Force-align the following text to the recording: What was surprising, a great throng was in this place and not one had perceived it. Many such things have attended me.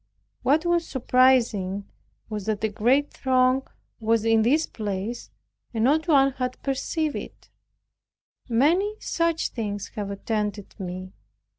What 0.41 0.65
was 0.65 0.87
surprising, 0.87 1.85
a 2.31 2.69
great 2.69 3.11
throng 3.11 3.67
was 3.99 4.25
in 4.25 4.41
this 4.41 4.65
place 4.65 5.29
and 5.75 5.83
not 5.83 6.07
one 6.07 6.31
had 6.31 6.59
perceived 6.63 7.15
it. 7.15 7.51
Many 8.49 8.95
such 8.99 9.49
things 9.49 9.89
have 9.89 10.09
attended 10.09 10.73
me. 10.79 11.13